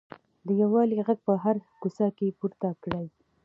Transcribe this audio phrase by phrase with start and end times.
[0.45, 3.07] د یووالي غږ په هره کوڅه کې پورته کړئ.